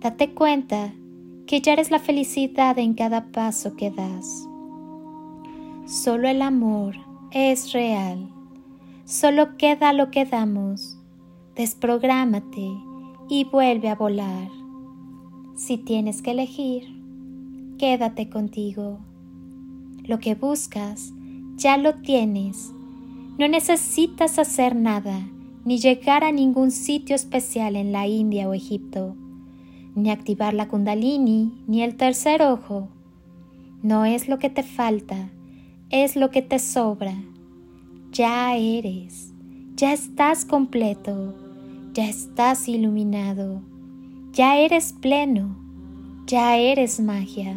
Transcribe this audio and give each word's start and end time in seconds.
Date 0.00 0.30
cuenta 0.30 0.94
que 1.46 1.60
ya 1.60 1.74
eres 1.74 1.90
la 1.90 1.98
felicidad 1.98 2.78
en 2.78 2.94
cada 2.94 3.26
paso 3.32 3.76
que 3.76 3.90
das. 3.90 4.48
Solo 5.84 6.26
el 6.26 6.40
amor 6.40 6.96
es 7.32 7.74
real. 7.74 8.30
Solo 9.04 9.58
queda 9.58 9.92
lo 9.92 10.10
que 10.10 10.24
damos. 10.24 10.96
Desprográmate 11.54 12.66
y 13.28 13.44
vuelve 13.44 13.90
a 13.90 13.94
volar. 13.94 14.48
Si 15.54 15.76
tienes 15.76 16.22
que 16.22 16.30
elegir, 16.30 16.84
quédate 17.78 18.30
contigo. 18.30 19.00
Lo 20.04 20.18
que 20.18 20.34
buscas, 20.34 21.12
ya 21.56 21.76
lo 21.76 21.96
tienes. 21.96 22.72
No 23.36 23.48
necesitas 23.48 24.38
hacer 24.38 24.74
nada, 24.74 25.28
ni 25.66 25.76
llegar 25.76 26.24
a 26.24 26.32
ningún 26.32 26.70
sitio 26.70 27.14
especial 27.14 27.76
en 27.76 27.92
la 27.92 28.06
India 28.06 28.48
o 28.48 28.54
Egipto 28.54 29.14
ni 29.94 30.10
activar 30.10 30.54
la 30.54 30.68
kundalini, 30.68 31.52
ni 31.66 31.82
el 31.82 31.96
tercer 31.96 32.42
ojo. 32.42 32.88
No 33.82 34.04
es 34.04 34.28
lo 34.28 34.38
que 34.38 34.50
te 34.50 34.62
falta, 34.62 35.30
es 35.90 36.16
lo 36.16 36.30
que 36.30 36.42
te 36.42 36.58
sobra. 36.58 37.14
Ya 38.12 38.56
eres, 38.56 39.32
ya 39.76 39.92
estás 39.92 40.44
completo, 40.44 41.34
ya 41.92 42.08
estás 42.08 42.68
iluminado, 42.68 43.62
ya 44.32 44.58
eres 44.58 44.92
pleno, 44.92 45.56
ya 46.26 46.56
eres 46.56 47.00
magia. 47.00 47.56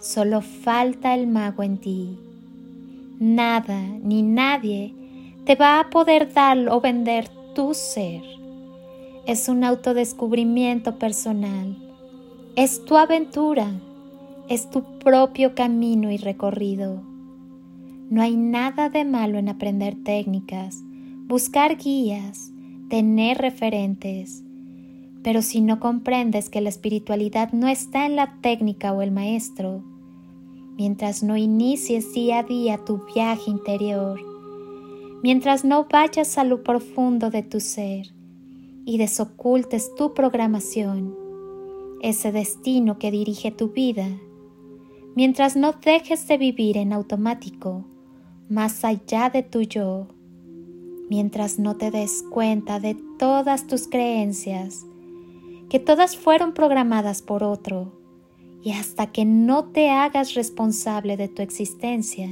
Solo 0.00 0.40
falta 0.42 1.14
el 1.14 1.26
mago 1.26 1.62
en 1.62 1.78
ti. 1.78 2.18
Nada 3.18 3.80
ni 4.02 4.22
nadie 4.22 4.94
te 5.44 5.54
va 5.54 5.80
a 5.80 5.90
poder 5.90 6.32
dar 6.32 6.68
o 6.68 6.80
vender 6.80 7.28
tu 7.54 7.72
ser 7.72 8.35
es 9.26 9.48
un 9.48 9.64
autodescubrimiento 9.64 11.00
personal, 11.00 11.76
es 12.54 12.84
tu 12.84 12.96
aventura, 12.96 13.68
es 14.48 14.70
tu 14.70 14.84
propio 15.00 15.56
camino 15.56 16.12
y 16.12 16.16
recorrido. 16.16 17.02
No 18.08 18.22
hay 18.22 18.36
nada 18.36 18.88
de 18.88 19.04
malo 19.04 19.38
en 19.38 19.48
aprender 19.48 19.96
técnicas, 20.04 20.80
buscar 21.26 21.76
guías, 21.76 22.52
tener 22.88 23.38
referentes, 23.38 24.44
pero 25.24 25.42
si 25.42 25.60
no 25.60 25.80
comprendes 25.80 26.48
que 26.48 26.60
la 26.60 26.68
espiritualidad 26.68 27.50
no 27.50 27.66
está 27.66 28.06
en 28.06 28.14
la 28.14 28.38
técnica 28.42 28.92
o 28.92 29.02
el 29.02 29.10
maestro, 29.10 29.82
mientras 30.76 31.24
no 31.24 31.36
inicies 31.36 32.12
día 32.12 32.38
a 32.38 32.42
día 32.44 32.78
tu 32.84 33.02
viaje 33.12 33.50
interior, 33.50 34.20
mientras 35.24 35.64
no 35.64 35.88
vayas 35.90 36.38
a 36.38 36.44
lo 36.44 36.62
profundo 36.62 37.30
de 37.30 37.42
tu 37.42 37.58
ser, 37.58 38.15
y 38.86 38.98
desocultes 38.98 39.94
tu 39.96 40.14
programación, 40.14 41.18
ese 42.00 42.30
destino 42.30 42.98
que 43.00 43.10
dirige 43.10 43.50
tu 43.50 43.70
vida, 43.70 44.06
mientras 45.16 45.56
no 45.56 45.72
dejes 45.72 46.28
de 46.28 46.38
vivir 46.38 46.76
en 46.76 46.92
automático, 46.92 47.84
más 48.48 48.84
allá 48.84 49.28
de 49.28 49.42
tu 49.42 49.62
yo, 49.62 50.06
mientras 51.10 51.58
no 51.58 51.76
te 51.76 51.90
des 51.90 52.22
cuenta 52.30 52.78
de 52.78 52.96
todas 53.18 53.66
tus 53.66 53.88
creencias, 53.88 54.86
que 55.68 55.80
todas 55.80 56.16
fueron 56.16 56.54
programadas 56.54 57.22
por 57.22 57.42
otro, 57.42 57.92
y 58.62 58.70
hasta 58.70 59.08
que 59.08 59.24
no 59.24 59.64
te 59.64 59.90
hagas 59.90 60.34
responsable 60.34 61.16
de 61.16 61.26
tu 61.26 61.42
existencia, 61.42 62.28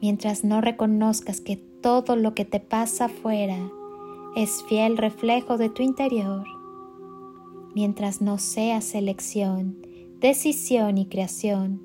mientras 0.00 0.44
no 0.44 0.60
reconozcas 0.60 1.40
que 1.40 1.56
todo 1.56 2.14
lo 2.14 2.36
que 2.36 2.44
te 2.44 2.60
pasa 2.60 3.06
afuera 3.06 3.72
es 4.36 4.62
fiel 4.64 4.96
reflejo 4.96 5.56
de 5.56 5.70
tu 5.70 5.82
interior. 5.82 6.44
Mientras 7.74 8.20
no 8.20 8.38
seas 8.38 8.94
elección, 8.94 9.76
decisión 10.20 10.98
y 10.98 11.06
creación, 11.06 11.82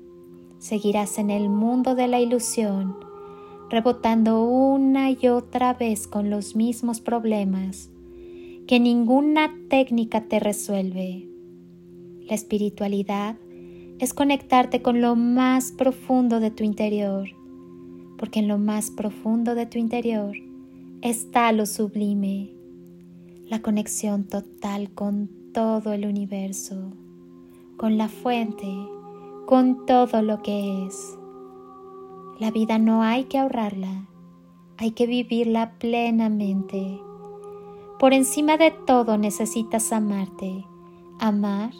seguirás 0.58 1.18
en 1.18 1.30
el 1.30 1.48
mundo 1.48 1.94
de 1.94 2.08
la 2.08 2.20
ilusión, 2.20 2.96
rebotando 3.70 4.44
una 4.44 5.10
y 5.10 5.28
otra 5.28 5.74
vez 5.74 6.06
con 6.06 6.30
los 6.30 6.54
mismos 6.54 7.00
problemas 7.00 7.90
que 8.66 8.80
ninguna 8.80 9.54
técnica 9.68 10.22
te 10.22 10.40
resuelve. 10.40 11.28
La 12.28 12.34
espiritualidad 12.34 13.36
es 13.98 14.14
conectarte 14.14 14.80
con 14.80 15.00
lo 15.00 15.16
más 15.16 15.72
profundo 15.72 16.40
de 16.40 16.50
tu 16.50 16.64
interior, 16.64 17.28
porque 18.16 18.40
en 18.40 18.48
lo 18.48 18.58
más 18.58 18.90
profundo 18.90 19.54
de 19.54 19.66
tu 19.66 19.78
interior 19.78 20.34
está 21.04 21.52
lo 21.52 21.66
sublime, 21.66 22.50
la 23.44 23.60
conexión 23.60 24.24
total 24.24 24.90
con 24.94 25.28
todo 25.52 25.92
el 25.92 26.06
universo, 26.06 26.94
con 27.76 27.98
la 27.98 28.08
fuente, 28.08 28.74
con 29.44 29.84
todo 29.84 30.22
lo 30.22 30.40
que 30.40 30.86
es. 30.86 31.18
La 32.40 32.50
vida 32.50 32.78
no 32.78 33.02
hay 33.02 33.24
que 33.24 33.38
ahorrarla, 33.38 34.08
hay 34.78 34.92
que 34.92 35.06
vivirla 35.06 35.74
plenamente. 35.78 36.98
Por 37.98 38.14
encima 38.14 38.56
de 38.56 38.70
todo 38.70 39.18
necesitas 39.18 39.92
amarte, 39.92 40.64
amar 41.20 41.74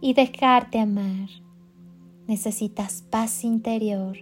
y 0.00 0.14
dejarte 0.14 0.80
amar. 0.80 1.28
Necesitas 2.26 3.02
paz 3.08 3.44
interior, 3.44 4.16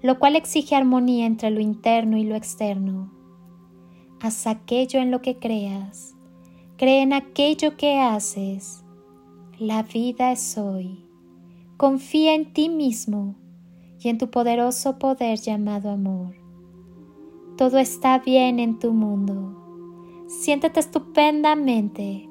lo 0.00 0.18
cual 0.18 0.36
exige 0.36 0.74
armonía 0.74 1.26
entre 1.26 1.50
lo 1.50 1.60
interno 1.60 2.16
y 2.16 2.24
lo 2.24 2.34
externo 2.34 3.23
haz 4.20 4.46
aquello 4.46 5.00
en 5.00 5.10
lo 5.10 5.22
que 5.22 5.38
creas, 5.38 6.14
cree 6.76 7.02
en 7.02 7.12
aquello 7.12 7.76
que 7.76 7.98
haces. 7.98 8.84
La 9.58 9.82
vida 9.82 10.32
es 10.32 10.58
hoy. 10.58 11.04
Confía 11.76 12.34
en 12.34 12.52
ti 12.52 12.68
mismo 12.68 13.36
y 14.00 14.08
en 14.08 14.18
tu 14.18 14.30
poderoso 14.30 14.98
poder 14.98 15.38
llamado 15.38 15.90
amor. 15.90 16.34
Todo 17.56 17.78
está 17.78 18.18
bien 18.18 18.58
en 18.58 18.78
tu 18.78 18.92
mundo. 18.92 20.24
Siéntete 20.26 20.80
estupendamente. 20.80 22.28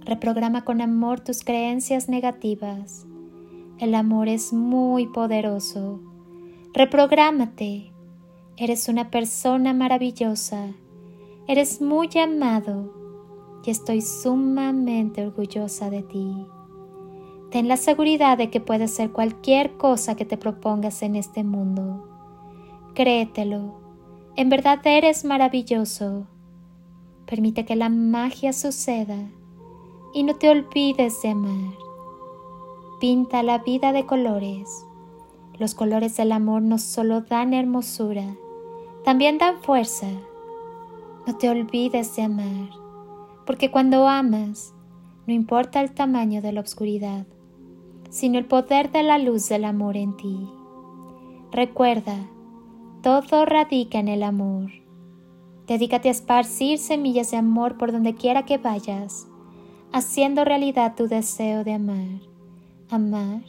Reprograma 0.00 0.64
con 0.64 0.80
amor 0.80 1.20
tus 1.20 1.44
creencias 1.44 2.08
negativas. 2.08 3.06
El 3.78 3.94
amor 3.94 4.28
es 4.28 4.52
muy 4.52 5.06
poderoso. 5.06 6.00
Reprográmate. 6.72 7.92
Eres 8.56 8.88
una 8.88 9.10
persona 9.10 9.74
maravillosa 9.74 10.74
Eres 11.46 11.82
muy 11.82 12.08
amado 12.22 12.90
y 13.64 13.70
estoy 13.70 14.00
sumamente 14.00 15.26
orgullosa 15.26 15.90
de 15.90 16.02
ti. 16.02 16.46
Ten 17.50 17.68
la 17.68 17.76
seguridad 17.76 18.38
de 18.38 18.50
que 18.50 18.60
puedes 18.60 18.92
ser 18.92 19.12
cualquier 19.12 19.76
cosa 19.76 20.16
que 20.16 20.24
te 20.24 20.38
propongas 20.38 21.02
en 21.02 21.16
este 21.16 21.44
mundo. 21.44 22.08
Créetelo. 22.94 23.74
En 24.36 24.48
verdad 24.48 24.80
eres 24.86 25.24
maravilloso. 25.24 26.26
Permite 27.26 27.66
que 27.66 27.76
la 27.76 27.90
magia 27.90 28.52
suceda 28.52 29.18
y 30.14 30.22
no 30.22 30.36
te 30.36 30.48
olvides 30.48 31.20
de 31.22 31.28
amar. 31.28 31.74
Pinta 33.00 33.42
la 33.42 33.58
vida 33.58 33.92
de 33.92 34.06
colores. 34.06 34.86
Los 35.58 35.74
colores 35.74 36.16
del 36.16 36.32
amor 36.32 36.62
no 36.62 36.78
solo 36.78 37.20
dan 37.20 37.52
hermosura, 37.52 38.34
también 39.04 39.36
dan 39.36 39.60
fuerza. 39.60 40.08
No 41.26 41.36
te 41.36 41.48
olvides 41.48 42.14
de 42.16 42.22
amar, 42.22 42.68
porque 43.46 43.70
cuando 43.70 44.06
amas, 44.06 44.74
no 45.26 45.32
importa 45.32 45.80
el 45.80 45.92
tamaño 45.92 46.42
de 46.42 46.52
la 46.52 46.60
oscuridad, 46.60 47.26
sino 48.10 48.38
el 48.38 48.44
poder 48.44 48.92
de 48.92 49.02
la 49.02 49.16
luz 49.16 49.48
del 49.48 49.64
amor 49.64 49.96
en 49.96 50.14
ti. 50.18 50.46
Recuerda, 51.50 52.28
todo 53.02 53.46
radica 53.46 53.98
en 53.98 54.08
el 54.08 54.22
amor. 54.22 54.70
Dedícate 55.66 56.08
a 56.08 56.12
esparcir 56.12 56.78
semillas 56.78 57.30
de 57.30 57.38
amor 57.38 57.78
por 57.78 57.90
donde 57.90 58.14
quiera 58.14 58.44
que 58.44 58.58
vayas, 58.58 59.26
haciendo 59.92 60.44
realidad 60.44 60.94
tu 60.94 61.08
deseo 61.08 61.64
de 61.64 61.72
amar, 61.72 62.20
amar 62.90 63.40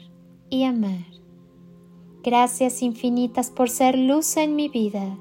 y 0.50 0.64
amar. 0.64 1.06
Gracias 2.24 2.82
infinitas 2.82 3.52
por 3.52 3.70
ser 3.70 3.98
luz 3.98 4.38
en 4.38 4.56
mi 4.56 4.70
vida 4.70 5.18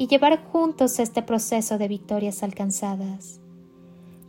y 0.00 0.06
llevar 0.06 0.42
juntos 0.50 0.98
este 0.98 1.22
proceso 1.22 1.76
de 1.76 1.86
victorias 1.86 2.42
alcanzadas. 2.42 3.38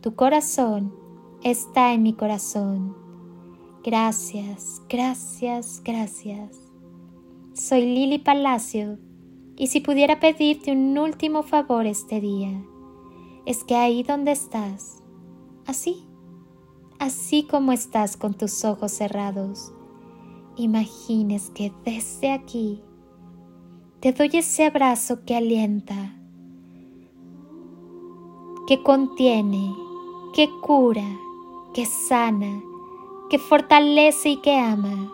Tu 0.02 0.14
corazón 0.14 0.94
está 1.42 1.94
en 1.94 2.02
mi 2.02 2.12
corazón 2.12 2.94
Gracias, 3.82 4.82
gracias, 4.86 5.80
gracias. 5.82 6.60
Soy 7.54 7.80
Lili 7.86 8.18
Palacio 8.18 8.98
y 9.56 9.68
si 9.68 9.80
pudiera 9.80 10.20
pedirte 10.20 10.72
un 10.72 10.98
último 10.98 11.42
favor 11.42 11.86
este 11.86 12.20
día, 12.20 12.62
es 13.46 13.64
que 13.64 13.74
ahí 13.74 14.02
donde 14.02 14.32
estás, 14.32 15.02
así, 15.66 16.06
así 16.98 17.44
como 17.44 17.72
estás 17.72 18.18
con 18.18 18.34
tus 18.34 18.62
ojos 18.66 18.92
cerrados, 18.92 19.72
imagines 20.56 21.50
que 21.54 21.72
desde 21.86 22.30
aquí 22.30 22.82
te 24.02 24.12
doy 24.12 24.30
ese 24.32 24.64
abrazo 24.64 25.24
que 25.24 25.36
alienta, 25.36 26.16
que 28.66 28.82
contiene, 28.82 29.72
que 30.34 30.50
cura, 30.60 31.06
que 31.72 31.86
sana, 31.86 32.60
que 33.30 33.38
fortalece 33.38 34.30
y 34.30 34.36
que 34.38 34.56
ama. 34.58 35.12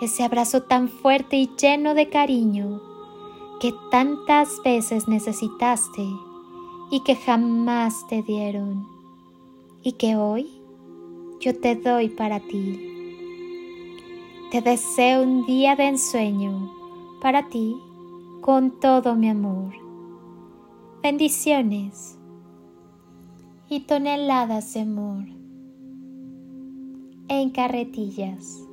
Ese 0.00 0.24
abrazo 0.24 0.64
tan 0.64 0.88
fuerte 0.88 1.36
y 1.36 1.50
lleno 1.56 1.94
de 1.94 2.08
cariño 2.08 2.82
que 3.60 3.72
tantas 3.92 4.60
veces 4.64 5.06
necesitaste 5.06 6.04
y 6.90 7.04
que 7.04 7.14
jamás 7.14 8.08
te 8.08 8.24
dieron 8.24 8.88
y 9.84 9.92
que 9.92 10.16
hoy 10.16 10.50
yo 11.38 11.56
te 11.60 11.76
doy 11.76 12.08
para 12.08 12.40
ti. 12.40 12.76
Te 14.50 14.62
deseo 14.62 15.22
un 15.22 15.46
día 15.46 15.76
de 15.76 15.86
ensueño 15.86 16.72
para 17.20 17.48
ti 17.48 17.76
con 18.40 18.80
todo 18.80 19.14
mi 19.16 19.28
amor. 19.28 19.74
Bendiciones 21.02 22.18
y 23.68 23.80
toneladas 23.80 24.72
de 24.74 24.80
amor 24.80 25.24
en 27.28 27.50
carretillas. 27.50 28.69